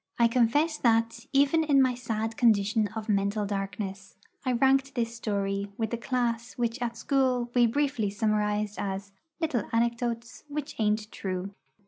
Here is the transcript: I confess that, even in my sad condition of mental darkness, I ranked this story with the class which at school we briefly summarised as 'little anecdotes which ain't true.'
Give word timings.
I 0.17 0.27
confess 0.27 0.79
that, 0.79 1.27
even 1.31 1.63
in 1.63 1.79
my 1.79 1.93
sad 1.93 2.35
condition 2.35 2.87
of 2.95 3.07
mental 3.07 3.45
darkness, 3.45 4.15
I 4.43 4.53
ranked 4.53 4.95
this 4.95 5.15
story 5.15 5.69
with 5.77 5.91
the 5.91 5.97
class 5.97 6.53
which 6.53 6.81
at 6.81 6.97
school 6.97 7.51
we 7.53 7.67
briefly 7.67 8.09
summarised 8.09 8.79
as 8.79 9.11
'little 9.39 9.69
anecdotes 9.71 10.43
which 10.47 10.73
ain't 10.79 11.11
true.' 11.11 11.51